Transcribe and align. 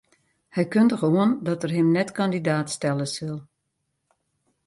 Hy 0.55 0.63
kundige 0.73 1.07
oan 1.19 1.31
dat 1.47 1.63
er 1.65 1.71
him 1.77 1.89
net 1.97 2.09
kandidaat 2.19 2.67
stelle 2.75 3.07
sil. 3.15 3.37